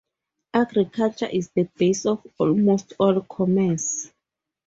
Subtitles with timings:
[0.55, 4.11] Agriculture is the base of almost all commerce.